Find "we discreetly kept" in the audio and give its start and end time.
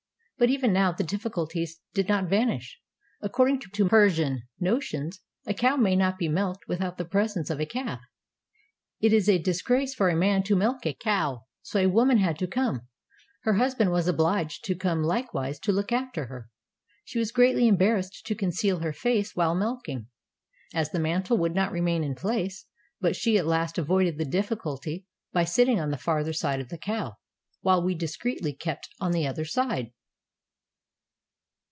27.83-28.89